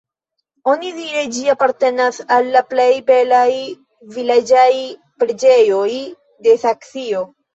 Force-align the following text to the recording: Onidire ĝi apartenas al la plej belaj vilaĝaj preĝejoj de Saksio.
Onidire 0.71 1.23
ĝi 1.35 1.41
apartenas 1.53 2.17
al 2.37 2.49
la 2.55 2.63
plej 2.71 2.87
belaj 3.11 3.51
vilaĝaj 4.15 4.65
preĝejoj 5.25 6.01
de 6.47 6.57
Saksio. 6.65 7.23